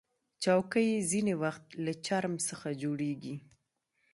[0.43, 3.35] چوکۍ ځینې وخت له چرم څخه جوړیږي.